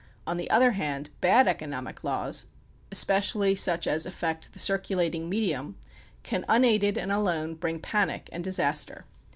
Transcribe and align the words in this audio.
On 0.25 0.35
the 0.37 0.49
other 0.49 0.71
hand, 0.71 1.11
bad 1.21 1.47
economic 1.47 2.03
laws, 2.03 2.47
especially 2.91 3.53
such 3.53 3.85
as 3.85 4.07
affect 4.07 4.51
the 4.51 4.57
circulating 4.57 5.29
mediimi, 5.29 5.75
can 6.23 6.43
unaided 6.49 6.97
and 6.97 7.11
alone 7.11 7.53
bring 7.53 7.79
panic 7.79 8.27
and 8.31 8.43
disaster. 8.43 9.05